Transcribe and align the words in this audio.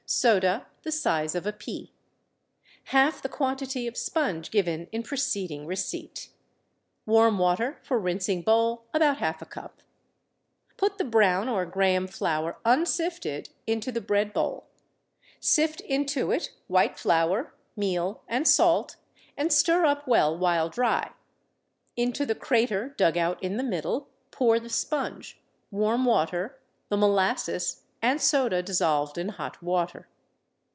Soda, 0.07 0.67
the 0.83 0.91
size 0.91 1.35
of 1.35 1.47
a 1.47 1.53
pea. 1.53 1.93
Half 2.87 3.21
the 3.21 3.29
quantity 3.29 3.87
of 3.87 3.95
sponge 3.95 4.51
given 4.51 4.87
in 4.91 5.03
preceding 5.03 5.65
receipt. 5.65 6.31
Warm 7.05 7.37
water 7.37 7.79
for 7.81 7.97
rinsing 7.97 8.41
bowl—about 8.41 9.19
half 9.19 9.41
a 9.41 9.45
cup. 9.45 9.81
Put 10.75 10.97
the 10.97 11.05
brown 11.05 11.47
or 11.47 11.65
Graham 11.65 12.07
flour 12.07 12.59
unsifted 12.65 13.51
into 13.65 13.89
the 13.89 14.01
bread 14.01 14.33
bowl. 14.33 14.65
Sift 15.39 15.79
into 15.79 16.29
it 16.31 16.51
white 16.67 16.99
flour, 16.99 17.53
meal 17.77 18.21
and 18.27 18.45
salt, 18.45 18.97
and 19.37 19.53
stir 19.53 19.85
up 19.85 20.09
well 20.09 20.37
while 20.37 20.67
dry. 20.67 21.13
Into 21.95 22.25
the 22.25 22.35
"crater" 22.35 22.89
dug 22.97 23.15
out 23.15 23.41
in 23.41 23.55
the 23.55 23.63
middle, 23.63 24.09
pour 24.29 24.59
the 24.59 24.67
sponge, 24.69 25.39
warm 25.71 26.03
water, 26.03 26.59
the 26.89 26.97
molasses, 26.97 27.77
and 28.03 28.19
soda 28.19 28.63
dissolved 28.63 29.15
in 29.15 29.29
hot 29.29 29.61
water. 29.61 30.07